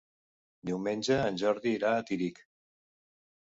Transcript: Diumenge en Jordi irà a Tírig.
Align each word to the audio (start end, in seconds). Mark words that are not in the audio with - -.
Diumenge 0.69 1.17
en 1.25 1.37
Jordi 1.41 1.75
irà 1.81 1.93
a 1.99 2.07
Tírig. 2.09 2.43